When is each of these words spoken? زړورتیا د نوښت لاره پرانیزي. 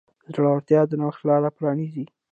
زړورتیا 0.33 0.81
د 0.89 0.91
نوښت 1.01 1.21
لاره 1.27 1.49
پرانیزي. 1.57 2.05